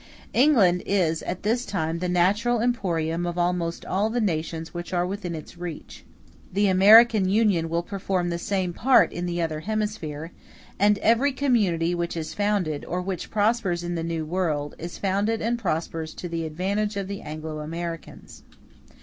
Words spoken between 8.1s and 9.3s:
the same part in